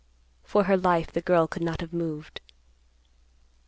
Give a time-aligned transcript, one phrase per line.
[0.41, 2.41] For her life the girl could not have moved.